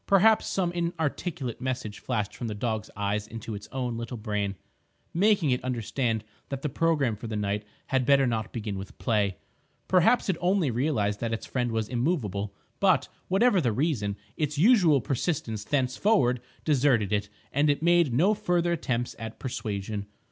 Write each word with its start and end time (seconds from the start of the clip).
Perhaps 0.07 0.47
some 0.47 0.71
inarticulate 0.71 1.61
message 1.61 1.99
flashed 1.99 2.35
from 2.35 2.47
the 2.47 2.55
dog's 2.55 2.89
eyes 2.95 3.27
into 3.27 3.53
its 3.53 3.69
own 3.71 3.97
little 3.97 4.17
brain, 4.17 4.55
making 5.13 5.51
it 5.51 5.63
understand 5.63 6.23
that 6.49 6.63
the 6.63 6.69
programme 6.69 7.15
for 7.15 7.27
the 7.27 7.35
night 7.35 7.63
had 7.85 8.03
better 8.03 8.25
not 8.25 8.51
begin 8.51 8.79
with 8.79 8.97
play. 8.97 9.37
Perhaps 9.87 10.27
it 10.27 10.37
only 10.41 10.71
realised 10.71 11.19
that 11.19 11.33
its 11.33 11.45
friend 11.45 11.71
was 11.71 11.87
immovable. 11.87 12.51
But, 12.79 13.09
whatever 13.27 13.61
the 13.61 13.73
reason, 13.73 14.17
its 14.37 14.57
usual 14.57 15.01
persistence 15.01 15.63
thenceforward 15.63 16.41
deserted 16.65 17.13
it, 17.13 17.29
and 17.53 17.69
it 17.69 17.83
made 17.83 18.11
no 18.11 18.33
further 18.33 18.71
attempts 18.71 19.15
at 19.19 19.37
persuasion. 19.37 20.07